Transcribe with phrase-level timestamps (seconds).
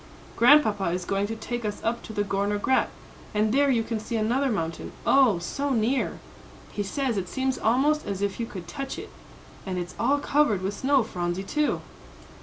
[0.35, 2.89] "Grandpapa is going to take us up to the Gorner Grat,
[3.35, 6.17] and there you can see another mountain, oh, so near!
[6.71, 9.11] he says it seems almost as if you could touch it.
[9.63, 11.81] And it's all covered with snow, Phronsie, too!"